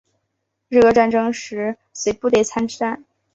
[0.69, 3.05] 日俄战争时随部队参战。